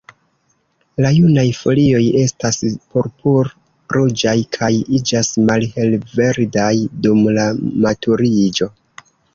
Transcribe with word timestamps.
La 1.05 1.09
junaj 1.17 1.43
folioj 1.57 2.01
estas 2.21 2.57
purpur-ruĝaj, 2.95 4.35
kaj 4.59 4.73
iĝas 5.01 5.33
malhelverdaj 5.51 6.75
dum 7.07 7.25
la 7.39 7.51
maturiĝo. 7.87 8.75